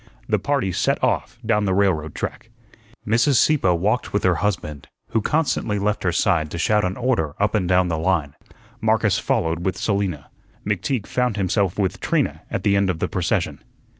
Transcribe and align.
The 0.27 0.39
party 0.39 0.71
set 0.71 1.03
off 1.03 1.37
down 1.45 1.65
the 1.65 1.75
railroad 1.75 2.15
track. 2.15 2.49
Mrs. 3.07 3.35
Sieppe 3.35 3.69
walked 3.73 4.11
with 4.11 4.23
her 4.23 4.33
husband, 4.41 4.87
who 5.09 5.21
constantly 5.21 5.77
left 5.77 6.01
her 6.01 6.11
side 6.11 6.49
to 6.49 6.57
shout 6.57 6.83
an 6.83 6.97
order 6.97 7.35
up 7.39 7.53
and 7.53 7.69
down 7.69 7.87
the 7.87 7.99
line. 7.99 8.33
Marcus 8.81 9.19
followed 9.19 9.63
with 9.63 9.77
Selina. 9.77 10.31
McTeague 10.65 11.05
found 11.05 11.37
himself 11.37 11.77
with 11.77 11.99
Trina 11.99 12.41
at 12.49 12.63
the 12.63 12.75
end 12.75 12.89
of 12.89 12.97
the 12.97 13.07
procession. 13.07 13.61